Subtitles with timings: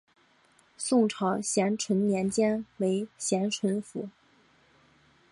[0.79, 4.09] 宋朝咸淳年间为咸淳府。